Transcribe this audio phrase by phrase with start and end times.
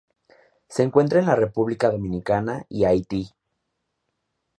[0.67, 3.29] Se encuentra en la República Dominicana y Haití.